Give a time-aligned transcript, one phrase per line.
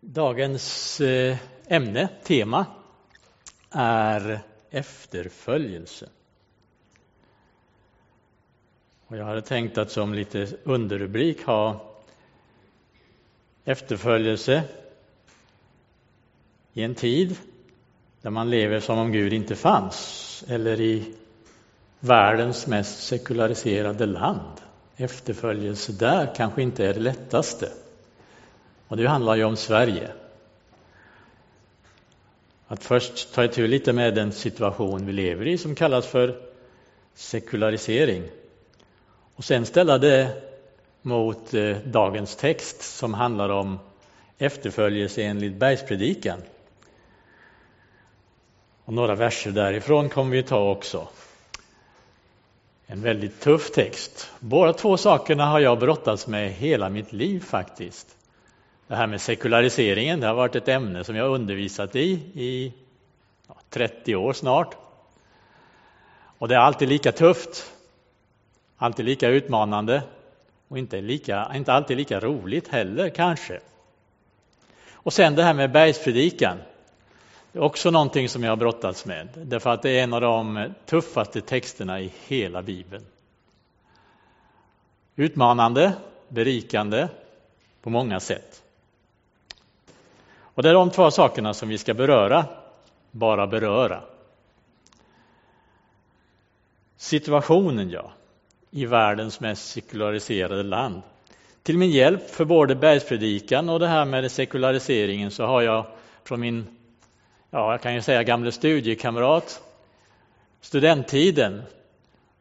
[0.00, 1.36] Dagens eh,
[1.66, 2.66] ämne, tema,
[3.70, 4.40] är
[4.70, 6.08] efterföljelse.
[9.06, 11.94] Och jag hade tänkt att som lite underrubrik ha
[13.64, 14.64] efterföljelse
[16.72, 17.36] i en tid
[18.22, 21.14] där man lever som om Gud inte fanns eller i
[22.00, 24.60] världens mest sekulariserade land.
[24.96, 27.72] Efterföljelse där kanske inte är det lättaste.
[28.88, 30.10] Och det handlar ju om Sverige.
[32.66, 36.40] Att först ta itu lite med den situation vi lever i som kallas för
[37.14, 38.22] sekularisering.
[39.34, 40.42] Och sen ställa det
[41.02, 43.78] mot eh, dagens text som handlar om
[44.38, 46.42] efterföljelse enligt bergspredikan.
[48.84, 51.08] Och några verser därifrån kommer vi ta också.
[52.86, 54.30] En väldigt tuff text.
[54.40, 58.17] Båda två sakerna har jag brottats med hela mitt liv faktiskt.
[58.88, 62.72] Det här med sekulariseringen, det har varit ett ämne som jag undervisat i i
[63.70, 64.76] 30 år snart.
[66.38, 67.72] Och det är alltid lika tufft,
[68.76, 70.02] alltid lika utmanande
[70.68, 73.60] och inte, lika, inte alltid lika roligt heller kanske.
[74.92, 76.58] Och sen det här med bergspredikan.
[77.52, 80.20] Det är också någonting som jag har brottats med, därför att det är en av
[80.20, 83.04] de tuffaste texterna i hela Bibeln.
[85.16, 85.92] Utmanande,
[86.28, 87.08] berikande
[87.82, 88.62] på många sätt.
[90.58, 92.44] Och det är de två sakerna som vi ska beröra,
[93.10, 94.00] bara beröra.
[96.96, 98.12] Situationen, ja,
[98.70, 101.02] i världens mest sekulariserade land.
[101.62, 105.86] Till min hjälp för både bergspredikan och det här med sekulariseringen så har jag
[106.24, 106.66] från min,
[107.50, 109.62] ja, jag kan ju säga gamle studiekamrat,
[110.60, 111.62] studenttiden.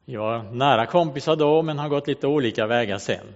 [0.05, 3.27] Vi var nära kompisar då, men har gått lite olika vägar sen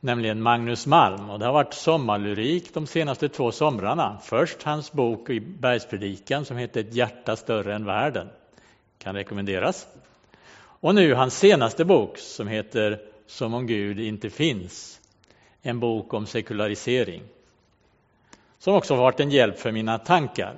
[0.00, 1.30] nämligen Magnus Malm.
[1.30, 4.18] Och det har varit sommarlyrik de senaste två somrarna.
[4.22, 8.28] Först hans bok i Bergspredikan som heter Ett hjärta större än världen.
[8.98, 9.86] Kan rekommenderas.
[10.80, 15.00] Och nu hans senaste bok som heter Som om Gud inte finns.
[15.62, 17.22] En bok om sekularisering.
[18.58, 20.56] Som också har varit en hjälp för mina tankar.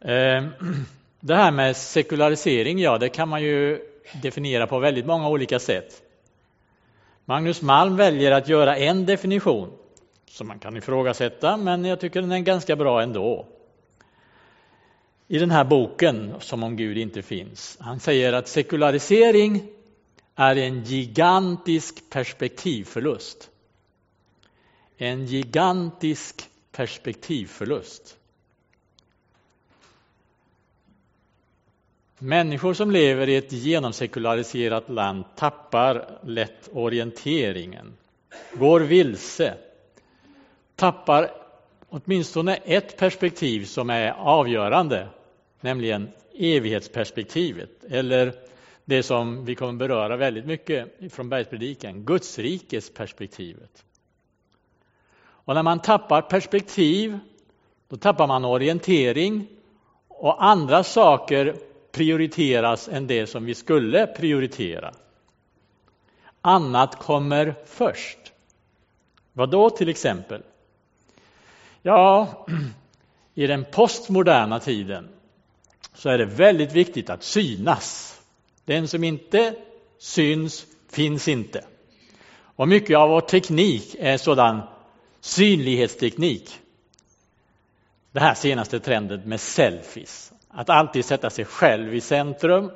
[0.00, 0.48] Ehm,
[1.20, 3.80] det här med sekularisering, ja det kan man ju
[4.22, 6.02] definiera på väldigt många olika sätt.
[7.30, 9.72] Magnus Malm väljer att göra en definition
[10.30, 13.46] som man kan ifrågasätta, men jag tycker den är ganska bra ändå.
[15.28, 19.62] I den här boken, Som om Gud inte finns, han säger att sekularisering
[20.34, 23.50] är en gigantisk perspektivförlust.
[24.96, 28.16] En gigantisk perspektivförlust.
[32.22, 37.92] Människor som lever i ett genomsekulariserat land tappar lätt orienteringen,
[38.54, 39.54] går vilse,
[40.76, 41.30] tappar
[41.88, 45.08] åtminstone ett perspektiv som är avgörande,
[45.60, 48.32] nämligen evighetsperspektivet, eller
[48.84, 53.84] det som vi kommer beröra väldigt mycket från bergspredikan, gudsrikesperspektivet.
[55.20, 57.18] Och när man tappar perspektiv,
[57.88, 59.46] då tappar man orientering
[60.08, 64.94] och andra saker prioriteras än det som vi skulle prioritera.
[66.40, 68.18] Annat kommer först.
[69.32, 70.42] Vad då till exempel?
[71.82, 72.46] Ja,
[73.34, 75.08] i den postmoderna tiden
[75.94, 78.20] så är det väldigt viktigt att synas.
[78.64, 79.54] Den som inte
[79.98, 81.64] syns finns inte.
[82.42, 84.60] Och mycket av vår teknik är sådan
[85.20, 86.60] synlighetsteknik.
[88.12, 90.32] Det här senaste trenden med selfies.
[90.50, 92.70] Att alltid sätta sig själv i centrum.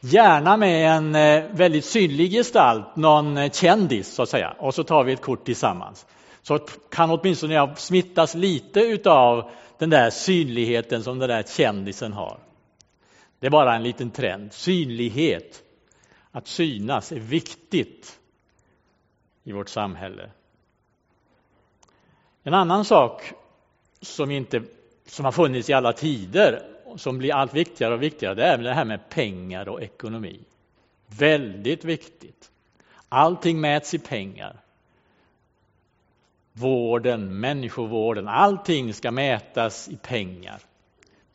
[0.00, 4.56] Gärna med en eh, väldigt synlig gestalt, någon eh, kändis så att säga.
[4.58, 6.06] Och så tar vi ett kort tillsammans.
[6.42, 6.58] Så
[6.90, 12.38] kan åtminstone jag smittas lite utav den där synligheten som den där kändisen har.
[13.40, 14.52] Det är bara en liten trend.
[14.52, 15.62] Synlighet,
[16.30, 18.18] att synas, är viktigt
[19.44, 20.30] i vårt samhälle.
[22.42, 23.32] En annan sak
[24.00, 24.62] som, inte,
[25.06, 28.74] som har funnits i alla tider som blir allt viktigare och viktigare, det är det
[28.74, 30.40] här med pengar och ekonomi.
[31.06, 32.50] Väldigt viktigt.
[33.08, 34.60] Allting mäts i pengar.
[36.52, 40.60] Vården, människovården, allting ska mätas i pengar.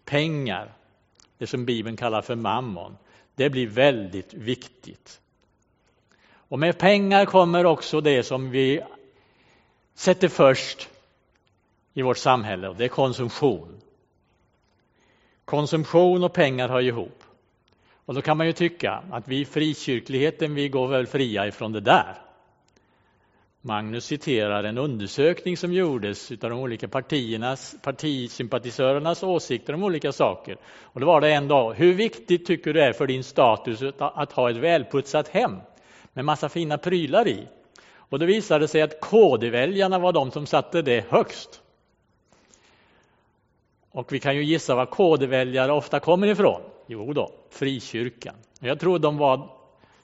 [0.06, 0.74] Pengar,
[1.38, 2.98] det som Bibeln kallar för mammon,
[3.36, 5.22] det blir väldigt viktigt.
[6.32, 8.82] Och med pengar kommer också det som vi
[9.96, 10.90] sätter först
[11.94, 13.82] i vårt samhälle, och det är konsumtion.
[15.50, 17.24] Konsumtion och pengar hör ihop.
[18.06, 21.72] Och då kan man ju tycka att vi i frikyrkligheten, vi går väl fria ifrån
[21.72, 22.22] det där.
[23.62, 30.58] Magnus citerar en undersökning som gjordes av de olika partiernas, partisympatisörernas åsikter om olika saker.
[30.82, 33.82] Och då var det en dag, hur viktigt tycker du det är för din status
[34.00, 35.56] att ha ett välputsat hem
[36.14, 37.48] med massa fina prylar i?
[37.96, 41.62] Och då visade det sig att KD-väljarna var de som satte det högst.
[44.00, 46.62] Och vi kan ju gissa var KD-väljare ofta kommer ifrån.
[46.88, 48.36] Jo då, frikyrkan.
[48.60, 49.50] Jag tror de var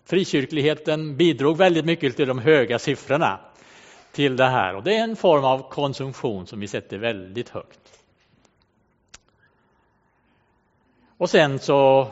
[0.06, 3.40] Frikyrkligheten bidrog väldigt mycket till de höga siffrorna
[4.12, 8.04] till det här och det är en form av konsumtion som vi sätter väldigt högt.
[11.18, 12.08] Och sen så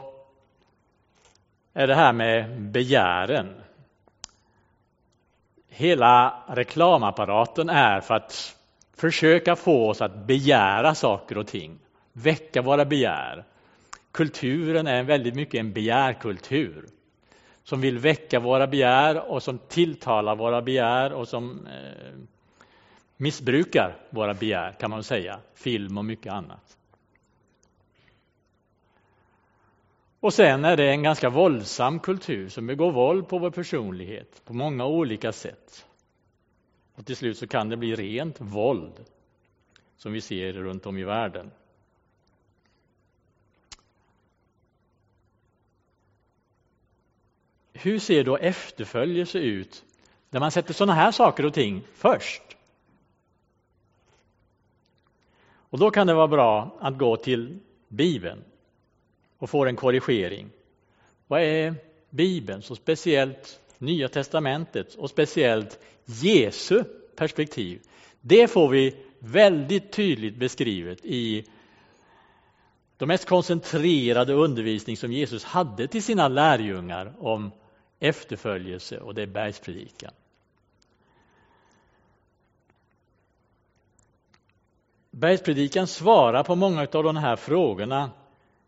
[1.74, 3.62] är det här med begären.
[5.68, 8.56] Hela reklamapparaten är för att
[9.04, 11.80] försöka få oss att begära saker och ting,
[12.14, 13.46] väcka våra begär.
[14.12, 16.86] Kulturen är väldigt mycket en begärkultur
[17.64, 22.20] som vill väcka våra begär och som tilltalar våra begär och som eh,
[23.18, 25.40] missbrukar våra begär, kan man säga.
[25.54, 26.78] Film och mycket annat.
[30.20, 34.54] Och sen är det en ganska våldsam kultur som begår våld på vår personlighet på
[34.54, 35.86] många olika sätt.
[36.96, 39.06] Och till slut så kan det bli rent våld
[39.98, 41.52] som vi ser runt om i världen.
[47.84, 49.84] hur ser då efterföljelse ut
[50.30, 52.42] när man sätter sådana här saker och ting först?
[55.70, 58.44] Och då kan det vara bra att gå till Bibeln
[59.38, 60.50] och få en korrigering.
[61.28, 61.76] Vad är
[62.10, 66.84] Bibeln så speciellt Nya testamentet och speciellt Jesu
[67.16, 67.82] perspektiv?
[68.22, 71.46] Det får vi väldigt tydligt beskrivet i
[72.98, 77.52] den mest koncentrerade undervisning som Jesus hade till sina lärjungar om
[78.00, 80.12] efterföljelse och det är bergspredikan.
[85.12, 88.12] Bergspredikan svarar på många av de här frågorna.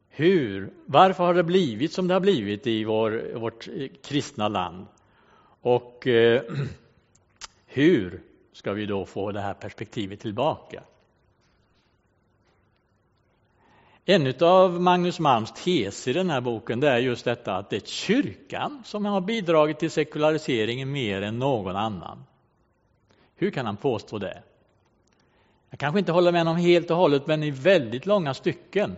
[0.09, 3.67] Hur, varför har det blivit som det har blivit i vår, vårt
[4.03, 4.87] kristna land?
[5.65, 6.41] Och eh,
[7.65, 8.21] hur
[8.53, 10.83] ska vi då få det här perspektivet tillbaka?
[14.05, 17.75] En av Magnus Malms teser i den här boken det är just detta att det
[17.75, 22.25] är kyrkan som har bidragit till sekulariseringen mer än någon annan.
[23.35, 24.43] Hur kan han påstå det?
[25.69, 28.95] Jag kanske inte håller med honom helt och hållet, men i väldigt långa stycken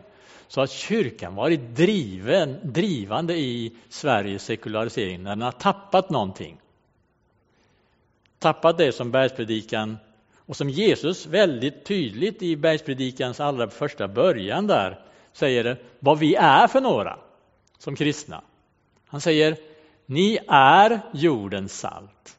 [0.47, 6.57] så har kyrkan varit driven, drivande i Sveriges sekularisering när den har tappat någonting.
[8.39, 9.97] Tappat det som bergspredikan
[10.45, 14.99] och som Jesus väldigt tydligt i bergspredikans allra första början där
[15.33, 17.19] säger vad vi är för några
[17.77, 18.41] som kristna.
[19.07, 19.57] Han säger
[20.05, 22.37] ni är jordens salt.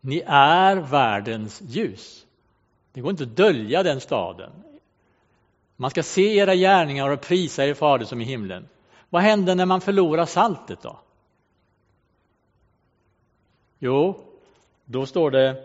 [0.00, 2.26] Ni är världens ljus.
[2.92, 4.50] Det går inte att dölja den staden.
[5.80, 8.68] Man ska se era gärningar och prisa er fader som i himlen.
[9.10, 11.00] Vad händer när man förlorar saltet då?
[13.78, 14.20] Jo,
[14.84, 15.64] då står det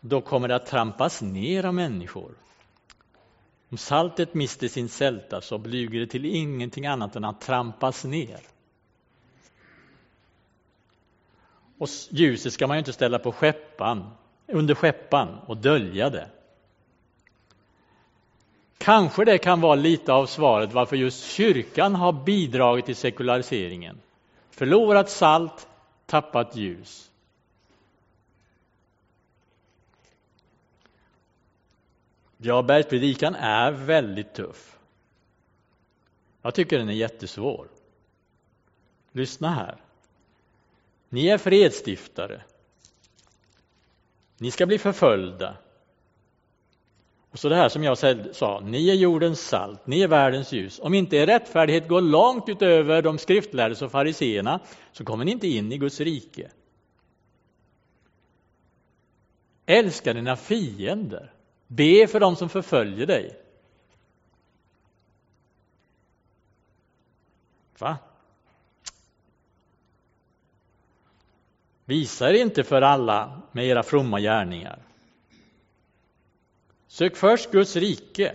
[0.00, 2.34] då kommer det att trampas ner av människor.
[3.68, 8.40] Om saltet mister sin sälta så blyger det till ingenting annat än att trampas ner.
[11.78, 14.10] Och ljuset ska man ju inte ställa på skeppan,
[14.46, 16.30] under skeppan och dölja det.
[18.88, 24.00] Kanske det kan vara lite av svaret varför just kyrkan har bidragit till sekulariseringen.
[24.50, 25.68] Förlorat salt,
[26.06, 27.10] tappat ljus.
[32.36, 34.78] Ja, bergspredikan är väldigt tuff.
[36.42, 37.68] Jag tycker den är jättesvår.
[39.12, 39.76] Lyssna här.
[41.08, 42.42] Ni är fredsstiftare.
[44.38, 45.56] Ni ska bli förföljda.
[47.30, 47.98] Och så det här som jag
[48.36, 50.80] sa, ni är jordens salt, ni är världens ljus.
[50.82, 54.60] Om inte er rättfärdighet går långt utöver de skriftlärde och fariseerna
[54.92, 56.50] så kommer ni inte in i Guds rike.
[59.66, 61.32] Älska dina fiender.
[61.66, 63.36] Be för dem som förföljer dig.
[67.78, 67.96] Va?
[71.84, 74.87] Visa er inte för alla med era fromma gärningar.
[76.88, 78.34] Sök först Guds rike.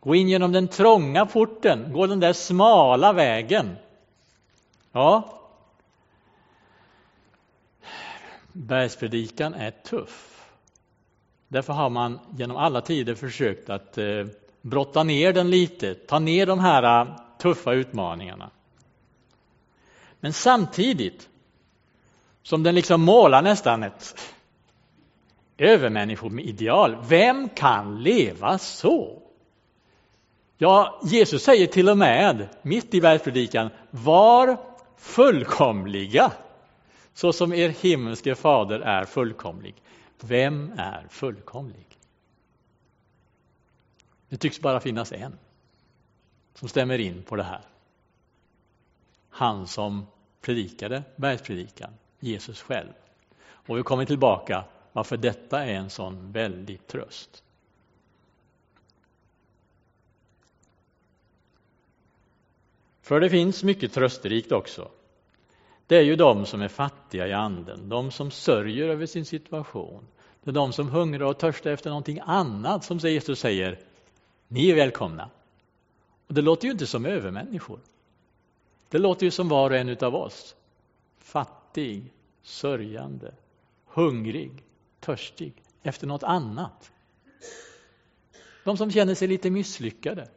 [0.00, 3.76] Gå in genom den trånga porten, gå den där smala vägen.
[4.92, 5.34] Ja.
[8.52, 10.44] Bergspredikan är tuff.
[11.48, 14.26] Därför har man genom alla tider försökt att eh,
[14.62, 18.50] brotta ner den lite, ta ner de här eh, tuffa utmaningarna.
[20.20, 21.28] Men samtidigt
[22.42, 24.20] som den liksom målar nästan ett
[25.58, 26.96] övermänniskor med ideal.
[27.08, 29.22] Vem kan leva så?
[30.58, 34.56] Ja, Jesus säger till och med, mitt i bergspredikan, var
[34.96, 36.32] fullkomliga,
[37.14, 39.74] så som er himmelske fader är fullkomlig.
[40.20, 41.86] Vem är fullkomlig?
[44.28, 45.38] Det tycks bara finnas en
[46.54, 47.60] som stämmer in på det här.
[49.30, 50.06] Han som
[50.40, 52.92] predikade bergspredikan, Jesus själv.
[53.40, 54.64] Och vi kommer tillbaka
[54.98, 57.42] varför detta är en sån väldig tröst.
[63.02, 64.90] För det finns mycket trösterikt också.
[65.86, 70.06] Det är ju de som är fattiga i anden, de som sörjer över sin situation.
[70.42, 73.78] Det är de som hungrar och törstar efter någonting annat, som Jesus säger,
[74.48, 75.30] ni är välkomna.
[76.26, 77.80] Och Det låter ju inte som övermänniskor.
[78.88, 80.56] Det låter ju som var och en av oss.
[81.18, 82.12] Fattig,
[82.42, 83.34] sörjande,
[83.86, 84.64] hungrig,
[85.00, 86.92] törstig efter något annat.
[88.64, 90.28] De som känner sig lite misslyckade.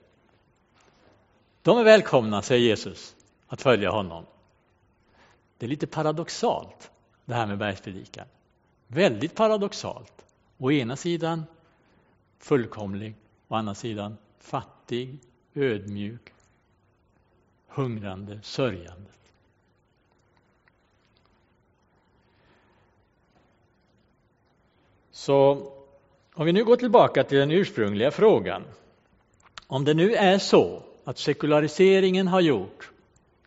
[1.62, 3.16] De är välkomna, säger Jesus,
[3.48, 4.26] att följa honom.
[5.58, 6.92] Det är lite paradoxalt,
[7.26, 8.26] det här med bergspredikan.
[8.88, 10.26] Väldigt paradoxalt.
[10.58, 11.44] Å ena sidan
[12.40, 13.16] fullkomlig,
[13.48, 15.20] å andra sidan fattig,
[15.54, 16.34] ödmjuk,
[17.68, 19.10] hungrande, sörjande.
[25.22, 25.72] Så
[26.34, 28.64] om vi nu går tillbaka till den ursprungliga frågan.
[29.68, 32.92] Om det nu är så att sekulariseringen har gjort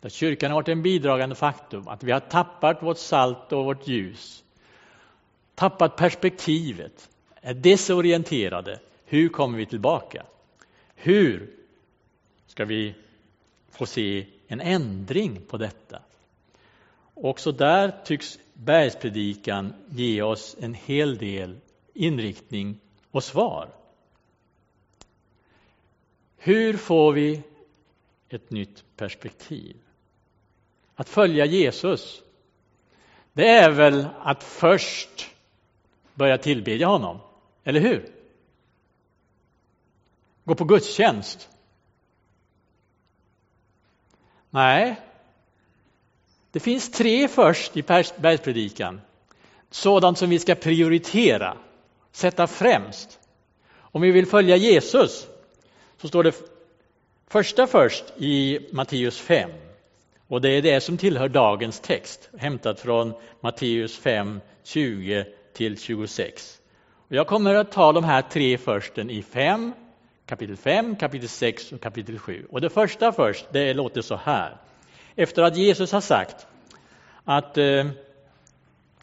[0.03, 3.89] att kyrkan har varit en bidragande faktum, att vi har tappat vårt salt och vårt
[3.89, 4.45] ljus,
[5.55, 7.09] tappat perspektivet,
[7.41, 8.79] är desorienterade.
[9.05, 10.23] Hur kommer vi tillbaka?
[10.95, 11.51] Hur
[12.47, 12.95] ska vi
[13.71, 15.99] få se en ändring på detta?
[17.15, 21.57] Också där tycks bergspredikan ge oss en hel del
[21.95, 23.69] inriktning och svar.
[26.37, 27.43] Hur får vi
[28.29, 29.77] ett nytt perspektiv?
[30.95, 32.23] Att följa Jesus,
[33.33, 35.31] det är väl att först
[36.15, 37.21] börja tillbedja honom,
[37.65, 38.13] eller hur?
[40.45, 41.49] Gå på gudstjänst.
[44.51, 45.01] Nej,
[46.51, 47.83] det finns tre först i
[48.17, 49.01] bergspredikan.
[49.71, 51.57] Sådant som vi ska prioritera,
[52.47, 53.19] främst.
[53.77, 55.27] Om vi vill följa Jesus
[56.01, 56.35] så står det
[57.29, 59.51] första först i Matteus 5.
[60.29, 66.61] Och det är det som tillhör dagens text, hämtat från Matteus 5, 20 till 26.
[67.09, 69.73] Och jag kommer att ta de här tre försten i 5,
[70.27, 72.47] kapitel 5, kapitel 6 och kapitel 7.
[72.51, 74.57] Och det första först, det låter så här.
[75.17, 76.47] Efter att Jesus har sagt
[77.25, 77.87] att eh,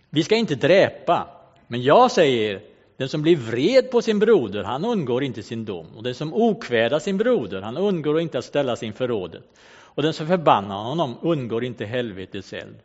[0.09, 1.27] vi ska inte dräpa,
[1.67, 2.61] men jag säger
[3.01, 5.87] den som blir vred på sin broder, han undgår inte sin dom.
[5.95, 9.43] Och den som okvädar sin broder, han undgår inte att ställas inför rådet.
[9.69, 12.75] Och den som förbannar honom undgår inte helvetets eld.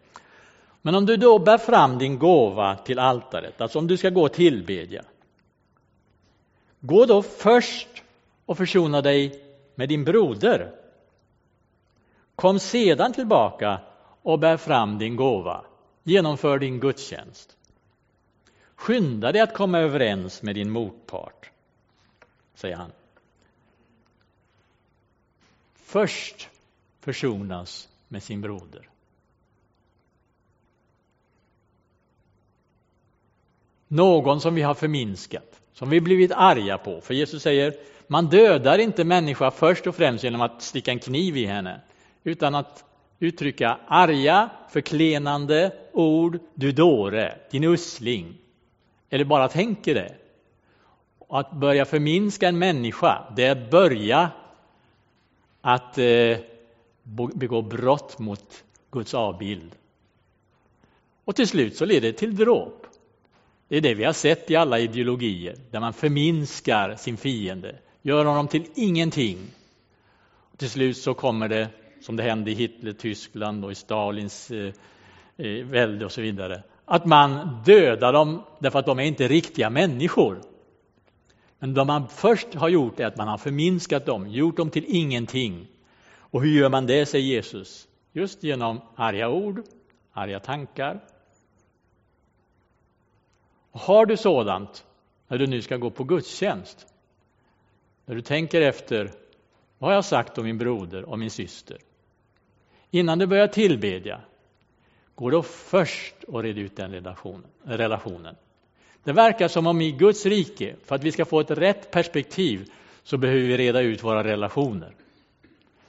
[0.82, 4.22] Men om du då bär fram din gåva till altaret, alltså om du ska gå
[4.22, 5.02] och tillbedja,
[6.80, 7.88] gå då först
[8.46, 9.42] och försona dig
[9.74, 10.70] med din broder.
[12.34, 13.80] Kom sedan tillbaka
[14.22, 15.64] och bär fram din gåva.
[16.02, 17.56] Genomför din gudstjänst.
[18.76, 21.50] Skynda dig att komma överens med din motpart,
[22.54, 22.92] säger han.
[25.74, 26.48] Först
[27.00, 28.88] försonas med sin broder.
[33.88, 37.00] Någon som vi har förminskat, som vi blivit arga på.
[37.00, 37.74] För Jesus säger,
[38.06, 41.80] man dödar inte människa först och främst genom att sticka en kniv i henne,
[42.24, 42.84] utan att
[43.18, 48.34] uttrycka arga, förklenande ord, du dåre, din usling,
[49.10, 50.14] eller bara tänker det.
[51.28, 54.30] Att börja förminska en människa, det är börja
[55.60, 56.38] att eh,
[57.34, 59.74] begå brott mot Guds avbild.
[61.24, 62.86] Och till slut så leder det till dråp.
[63.68, 68.24] Det är det vi har sett i alla ideologier, där man förminskar sin fiende, gör
[68.24, 69.38] honom till ingenting.
[70.52, 71.68] Och till slut så kommer det,
[72.00, 74.72] som det hände i Hitler, Tyskland och i Stalins eh,
[75.36, 79.70] eh välde och så vidare, att man dödar dem därför att de är inte riktiga
[79.70, 80.40] människor.
[81.58, 84.84] Men det man först har gjort är att man har förminskat dem, gjort dem till
[84.88, 85.66] ingenting.
[86.18, 87.88] Och hur gör man det, säger Jesus?
[88.12, 89.62] Just genom arga ord,
[90.12, 91.00] arga tankar.
[93.70, 94.84] Och har du sådant
[95.28, 96.86] när du nu ska gå på gudstjänst,
[98.04, 99.10] när du tänker efter,
[99.78, 101.78] vad har jag sagt om min broder och min syster?
[102.90, 104.20] Innan du börjar tillbedja,
[105.16, 106.92] Gå då först och red ut den
[107.64, 108.36] relationen.
[109.04, 112.72] Det verkar som om i Guds rike, för att vi ska få ett rätt perspektiv,
[113.02, 114.94] så behöver vi reda ut våra relationer.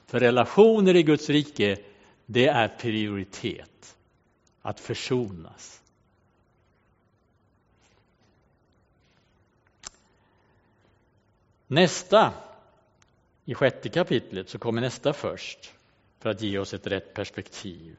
[0.06, 1.78] För relationer i Guds rike,
[2.26, 3.96] det är prioritet.
[4.62, 5.82] Att försonas.
[11.66, 12.32] Nästa,
[13.44, 15.72] i sjätte kapitlet, så kommer nästa först
[16.18, 17.96] för att ge oss ett rätt perspektiv.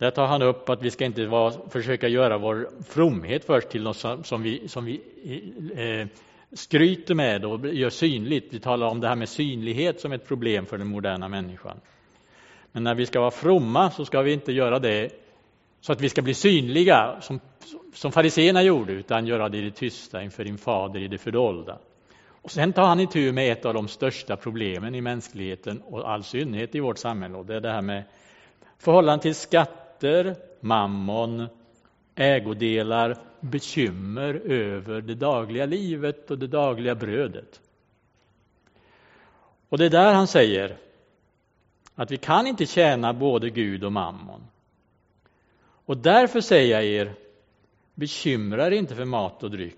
[0.00, 3.82] Där tar han upp att vi ska inte vara, försöka göra vår fromhet först till
[3.82, 5.00] något som, som vi, som vi
[5.76, 6.06] eh,
[6.52, 8.54] skryter med och gör synligt.
[8.54, 11.80] Vi talar om det här med synlighet som ett problem för den moderna människan.
[12.72, 15.10] Men när vi ska vara fromma så ska vi inte göra det
[15.80, 17.40] så att vi ska bli synliga som,
[17.94, 21.78] som fariseerna gjorde, utan göra det i det tysta inför din fader i det fördolda.
[22.42, 26.24] Och sen tar han itu med ett av de största problemen i mänskligheten och all
[26.24, 27.38] synnerhet i vårt samhälle.
[27.38, 28.04] Och det är det här med
[28.78, 29.34] förhållande till
[30.00, 31.46] skatter, mammon,
[32.14, 37.60] ägodelar, bekymmer över det dagliga livet och det dagliga brödet.
[39.68, 40.76] Och det är där han säger
[41.94, 44.40] att vi kan inte tjäna både Gud och mammon.
[45.86, 47.12] Och därför säger jag er,
[47.94, 49.76] bekymra er inte för mat och dryck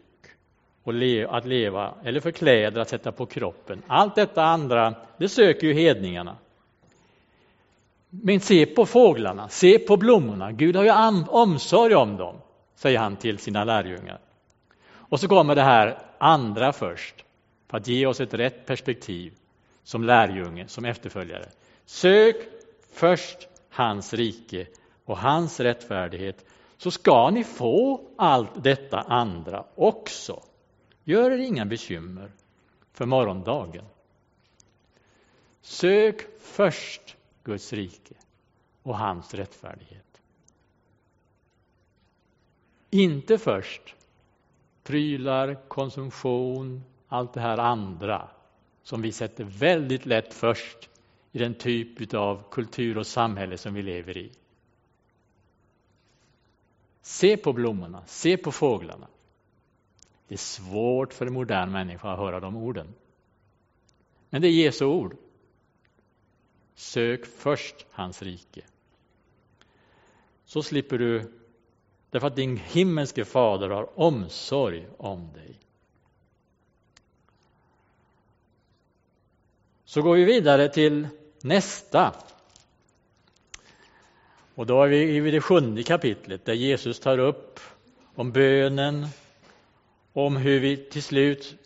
[0.82, 3.82] och le att leva eller för kläder att sätta på kroppen.
[3.86, 6.36] Allt detta andra, det söker ju hedningarna.
[8.14, 10.52] Men se på fåglarna, se på blommorna.
[10.52, 12.36] Gud har ju omsorg om dem,
[12.74, 14.20] säger han till sina lärjungar.
[14.92, 17.24] Och så kommer det här andra först,
[17.70, 19.34] för att ge oss ett rätt perspektiv
[19.82, 21.48] som lärjunge, som efterföljare.
[21.84, 22.36] Sök
[22.92, 24.66] först hans rike
[25.04, 26.44] och hans rättfärdighet,
[26.76, 30.42] så ska ni få allt detta andra också.
[31.04, 32.30] Gör er inga bekymmer
[32.92, 33.84] för morgondagen.
[35.62, 38.14] Sök först Guds rike
[38.82, 40.20] och hans rättfärdighet.
[42.90, 43.96] Inte först
[44.82, 48.28] prylar, konsumtion, allt det här andra
[48.82, 50.88] som vi sätter väldigt lätt först
[51.32, 54.32] i den typ av kultur och samhälle som vi lever i.
[57.02, 59.08] Se på blommorna, se på fåglarna.
[60.28, 62.94] Det är svårt för en modern människa att höra de orden.
[64.30, 65.16] Men det är Jesu ord.
[66.82, 68.62] Sök först hans rike.
[70.44, 71.32] Så slipper du,
[72.10, 75.58] därför att din himmelske fader har omsorg om dig.
[79.84, 81.08] Så går vi vidare till
[81.42, 82.14] nästa.
[84.54, 87.60] Och då är vi i det sjunde kapitlet där Jesus tar upp
[88.14, 89.06] om bönen,
[90.12, 91.56] om hur vi till slut,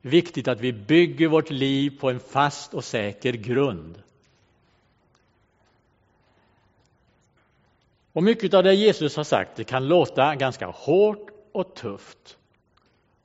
[0.00, 4.02] viktigt att vi bygger vårt liv på en fast och säker grund.
[8.18, 12.36] Och mycket av det Jesus har sagt det kan låta ganska hårt och tufft.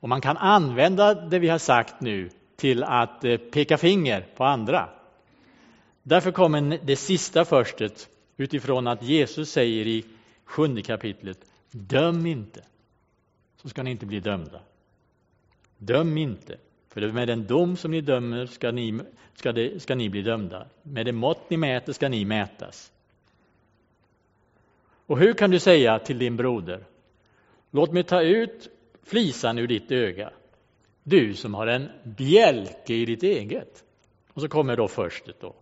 [0.00, 4.44] Och man kan använda det vi har sagt nu till att eh, peka finger på
[4.44, 4.88] andra.
[6.02, 10.04] Därför kommer det sista förstet utifrån att Jesus säger i
[10.44, 11.38] sjunde kapitlet
[11.70, 12.62] Döm inte,
[13.62, 14.60] så ska ni inte bli dömda.
[15.78, 16.56] Döm inte,
[16.88, 19.00] för med den dom som ni dömer ska ni,
[19.34, 20.66] ska, det, ska ni bli dömda.
[20.82, 22.90] Med det mått ni mäter ska ni mätas.
[25.06, 26.86] Och hur kan du säga till din broder,
[27.70, 28.68] låt mig ta ut
[29.02, 30.30] flisan ur ditt öga,
[31.02, 33.84] du som har en bjälke i ditt eget.
[34.32, 35.54] Och så kommer då förstet då.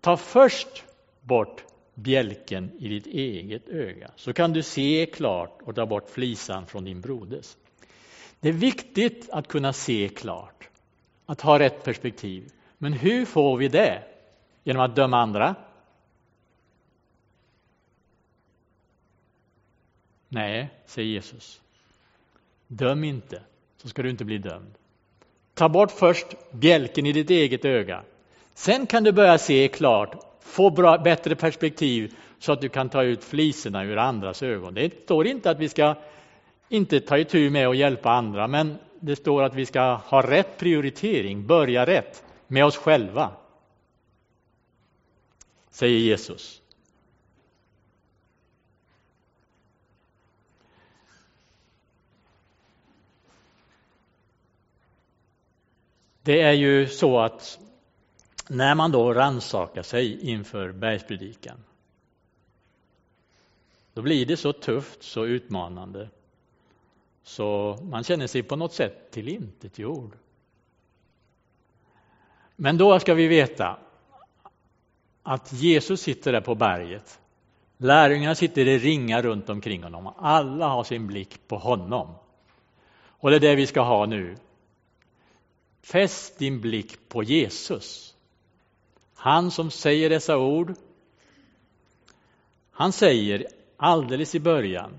[0.00, 0.84] Ta först
[1.20, 6.66] bort bjälken i ditt eget öga, så kan du se klart och ta bort flisan
[6.66, 7.56] från din broders.
[8.40, 10.68] Det är viktigt att kunna se klart,
[11.26, 12.52] att ha rätt perspektiv.
[12.78, 14.02] Men hur får vi det?
[14.64, 15.54] Genom att döma andra?
[20.28, 21.60] Nej, säger Jesus.
[22.66, 23.42] Döm inte,
[23.82, 24.74] så ska du inte bli dömd.
[25.54, 28.02] Ta bort först bjälken i ditt eget öga.
[28.54, 33.02] Sen kan du börja se klart, få bra, bättre perspektiv så att du kan ta
[33.02, 34.74] ut fliserna ur andras ögon.
[34.74, 35.94] Det står inte att vi ska
[36.68, 40.58] inte ta itu med att hjälpa andra, men det står att vi ska ha rätt
[40.58, 43.30] prioritering, börja rätt med oss själva.
[45.70, 46.57] Säger Jesus.
[56.28, 57.58] Det är ju så att
[58.48, 61.64] när man då rannsakar sig inför bergspredikan,
[63.94, 66.08] då blir det så tufft, så utmanande,
[67.22, 70.16] så man känner sig på något sätt tillintetgjord.
[72.56, 73.78] Men då ska vi veta
[75.22, 77.20] att Jesus sitter där på berget.
[77.76, 80.12] Lärjungarna sitter i ringar runt omkring honom.
[80.16, 82.14] Alla har sin blick på honom.
[83.06, 84.36] Och det är det vi ska ha nu.
[85.82, 88.16] Fäst din blick på Jesus.
[89.14, 90.74] Han som säger dessa ord.
[92.70, 94.98] Han säger alldeles i början,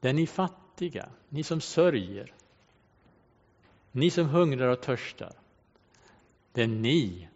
[0.00, 2.34] det är ni fattiga, ni som sörjer,
[3.92, 5.32] ni som hungrar och törstar.
[6.52, 7.28] Det är ni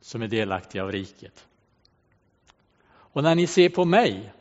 [0.00, 1.46] som är delaktiga av riket.
[2.88, 4.32] Och när ni ser på mig,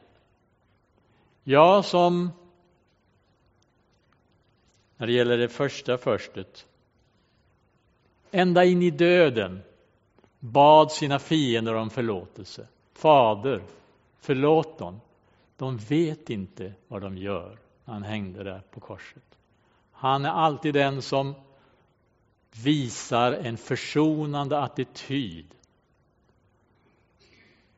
[1.43, 2.31] jag som,
[4.97, 6.67] när det gäller det första förstet,
[8.31, 9.59] ända in i döden
[10.39, 12.67] bad sina fiender om förlåtelse.
[12.93, 13.61] Fader,
[14.19, 15.01] förlåt dem.
[15.57, 19.23] De vet inte vad de gör han hängde där på korset.
[19.91, 21.33] Han är alltid den som
[22.63, 25.45] visar en försonande attityd.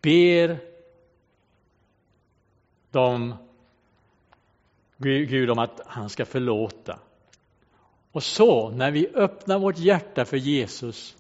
[0.02, 0.60] Ber
[2.92, 3.36] dem
[4.98, 6.79] Gud om att han ska förlåta.
[8.12, 11.18] Och så, när vi öppnar vårt hjärta för Jesus,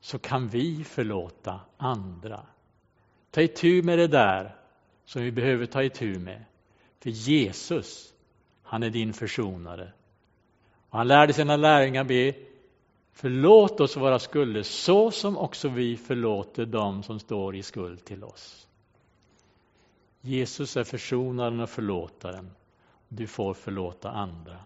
[0.00, 2.46] så kan vi förlåta andra.
[3.30, 4.56] Ta itu med det där
[5.04, 6.44] som vi behöver ta itu med.
[7.00, 8.14] För Jesus,
[8.62, 9.92] han är din försonare.
[10.90, 12.34] Och han lärde sina lärjungar be
[13.12, 18.24] Förlåt oss våra skulder så som också vi förlåter dem som står i skuld till
[18.24, 18.68] oss.
[20.20, 22.50] Jesus är försonaren och förlåtaren.
[23.08, 24.56] Du får förlåta andra.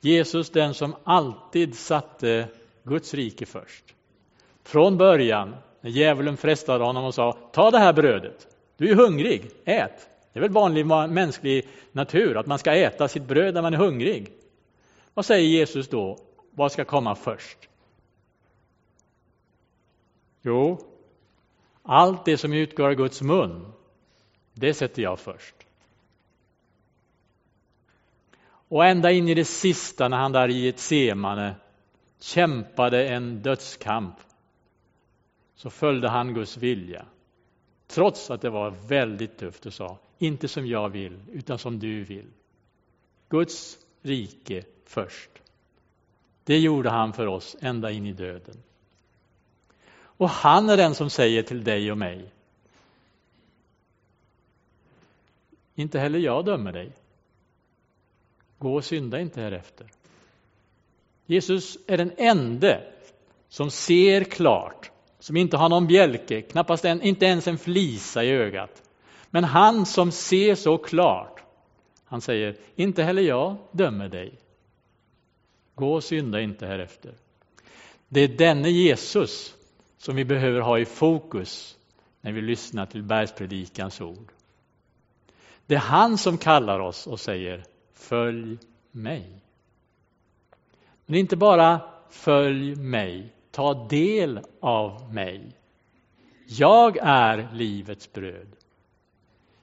[0.00, 2.48] Jesus den som alltid satte
[2.84, 3.94] Guds rike först.
[4.64, 9.50] Från början, när djävulen frestade honom och sa ta det här brödet, du är hungrig,
[9.64, 10.08] ät.
[10.32, 13.78] Det är väl vanlig mänsklig natur att man ska äta sitt bröd när man är
[13.78, 14.32] hungrig.
[15.14, 16.18] Vad säger Jesus då?
[16.50, 17.58] Vad ska komma först?
[20.42, 20.78] Jo,
[21.82, 23.72] allt det som utgår av Guds mun,
[24.54, 25.54] det sätter jag först.
[28.70, 31.54] Och ända in i det sista när han där i ett semane
[32.20, 34.14] kämpade en dödskamp
[35.54, 37.06] så följde han Guds vilja.
[37.86, 42.04] Trots att det var väldigt tufft och sa, inte som jag vill, utan som du
[42.04, 42.26] vill.
[43.28, 45.30] Guds rike först.
[46.44, 48.62] Det gjorde han för oss ända in i döden.
[50.02, 52.32] Och han är den som säger till dig och mig,
[55.74, 56.92] inte heller jag dömer dig.
[58.60, 59.86] Gå och synda inte härefter.
[61.26, 62.92] Jesus är den ende
[63.48, 68.30] som ser klart, som inte har någon bjälke, knappast en, inte ens en flisa i
[68.30, 68.82] ögat.
[69.30, 71.42] Men han som ser så klart,
[72.04, 74.38] han säger, inte heller jag dömer dig.
[75.74, 77.14] Gå och synda inte härefter.
[78.08, 79.54] Det är denne Jesus
[79.98, 81.78] som vi behöver ha i fokus
[82.20, 84.32] när vi lyssnar till bergspredikans ord.
[85.66, 87.64] Det är han som kallar oss och säger
[88.00, 88.58] Följ
[88.90, 89.30] mig.
[91.06, 95.56] Men inte bara följ mig, ta del av mig.
[96.46, 98.48] Jag är livets bröd.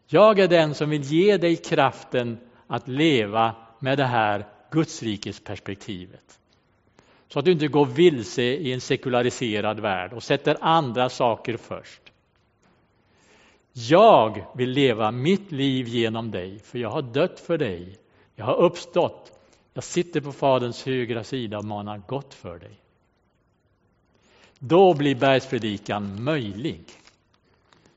[0.08, 6.40] Jag är den som vill ge dig kraften att leva med det här gudsrikesperspektivet.
[7.28, 12.02] Så att du inte går vilse i en sekulariserad värld och sätter andra saker först.
[13.74, 17.98] Jag vill leva mitt liv genom dig, för jag har dött för dig.
[18.40, 19.40] Jag har uppstått.
[19.74, 22.80] Jag sitter på Faderns högra sida och manar gott för dig.
[24.60, 26.84] Då blir bergspredikan möjlig,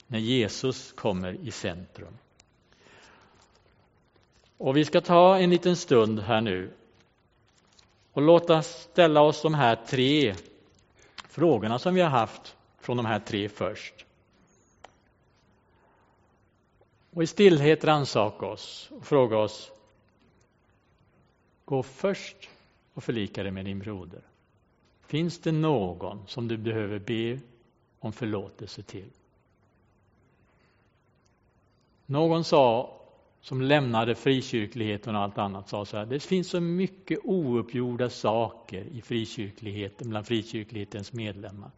[0.07, 2.19] när Jesus kommer i centrum.
[4.57, 6.71] Och vi ska ta en liten stund här nu
[8.13, 10.35] och låta ställa oss de här tre
[11.29, 14.05] frågorna som vi har haft från de här tre först.
[17.11, 19.73] Och i stillhet rannsaka oss och fråga oss
[21.71, 22.49] Gå först
[22.95, 24.21] och förlika dig med din broder.
[25.07, 27.41] Finns det någon som du behöver be
[27.99, 29.11] om förlåtelse till?
[32.07, 32.97] Någon sa
[33.41, 38.85] som lämnade frikyrkligheten och allt annat sa så här, det finns så mycket ouppgjorda saker
[38.85, 41.71] i frikyrkligheten, bland frikyrklighetens medlemmar.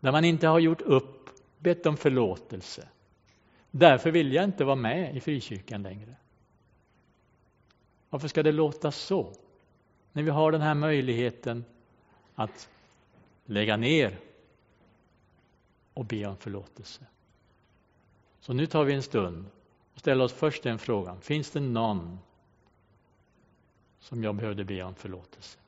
[0.00, 2.88] Där man inte har gjort upp, bett om förlåtelse.
[3.70, 6.16] Därför vill jag inte vara med i frikyrkan längre.
[8.10, 9.32] Varför ska det låta så?
[10.12, 11.64] När vi har den här möjligheten
[12.34, 12.68] att
[13.44, 14.18] lägga ner
[15.94, 17.06] och be om förlåtelse.
[18.40, 19.46] Så nu tar vi en stund
[19.94, 21.20] och ställer oss först den frågan.
[21.20, 22.18] Finns det någon
[24.00, 25.58] som jag behövde be om förlåtelse?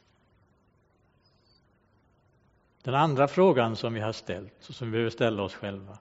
[2.82, 5.98] Den andra frågan som vi har ställt och som vi behöver ställa oss själva.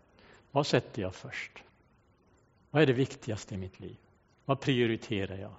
[0.52, 1.64] Vad sätter jag först?
[2.72, 3.98] Vad är det viktigaste i mitt liv?
[4.46, 5.54] Vad prioriterar jag?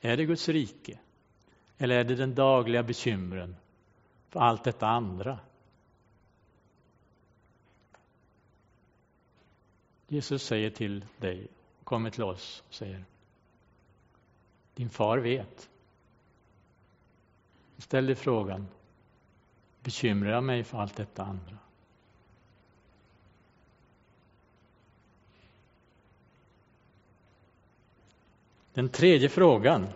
[0.00, 0.98] Är det Guds rike?
[1.78, 3.56] Eller är det den dagliga bekymren
[4.28, 5.38] för allt detta andra?
[10.08, 11.48] Jesus säger till dig,
[11.84, 13.04] kommer till oss och säger
[14.74, 15.70] Din far vet.
[17.78, 18.68] Ställ dig frågan,
[19.82, 21.58] bekymrar jag mig för allt detta andra?
[28.78, 29.86] Den tredje frågan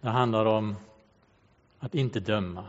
[0.00, 0.76] det handlar om
[1.78, 2.64] att inte döma.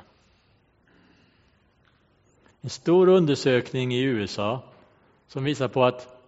[2.62, 4.64] En stor undersökning i USA
[5.28, 6.24] som visar på att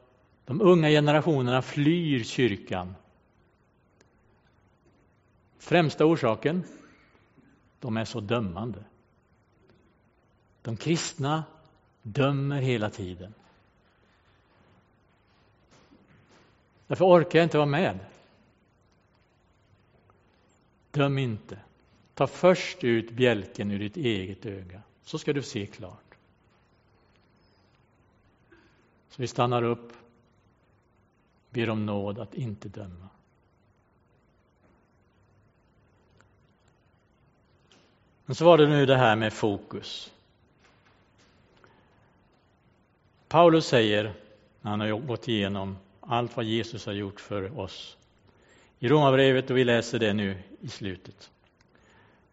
[0.46, 2.96] de unga generationerna flyr kyrkan.
[5.58, 6.64] Främsta orsaken?
[7.80, 8.84] De är så dömande.
[10.62, 11.44] De kristna
[12.02, 13.34] dömer hela tiden.
[16.88, 18.00] Därför orkar jag inte vara med.
[20.94, 21.60] Döm inte.
[22.14, 26.16] Ta först ut bjälken ur ditt eget öga, så ska du se klart.
[29.10, 29.94] Så vi stannar upp,
[31.50, 33.10] ber om nåd att inte döma.
[38.26, 40.14] Men så var det nu det här med fokus.
[43.28, 44.14] Paulus säger,
[44.62, 47.98] när han har gått igenom allt vad Jesus har gjort för oss,
[48.84, 51.32] i Romarbrevet och vi läser det nu i slutet.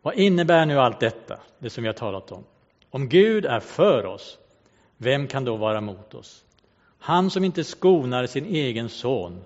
[0.02, 2.44] Vad innebär nu allt detta, det som vi har talat om?
[2.90, 4.38] Om Gud är för oss,
[4.96, 6.44] vem kan då vara mot oss?
[6.98, 9.44] Han som inte skonar sin egen son,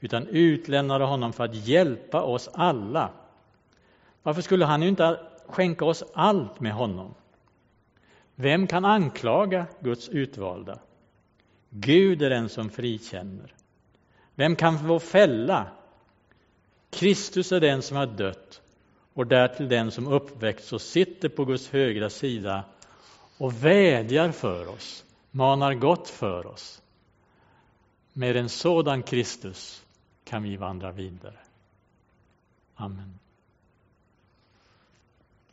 [0.00, 3.10] utan utlämnade honom för att hjälpa oss alla.
[4.22, 7.14] Varför skulle han inte skänka oss allt med honom?
[8.34, 10.78] Vem kan anklaga Guds utvalda?
[11.70, 13.54] Gud är den som frikänner.
[14.34, 15.66] Vem kan få fälla?
[16.90, 18.62] Kristus är den som har dött
[19.14, 22.64] och därtill den som uppväckts och sitter på Guds högra sida
[23.38, 26.82] och vädjar för oss, manar gott för oss.
[28.12, 29.84] Med en sådan Kristus
[30.24, 31.38] kan vi vandra vidare.
[32.74, 33.18] Amen.